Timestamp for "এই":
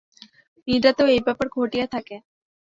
1.07-1.21